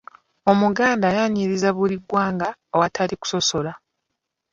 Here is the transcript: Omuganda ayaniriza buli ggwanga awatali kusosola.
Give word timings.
Omuganda 0.51 1.05
ayaniriza 1.11 1.69
buli 1.77 1.97
ggwanga 2.01 2.47
awatali 2.73 3.13
kusosola. 3.21 3.71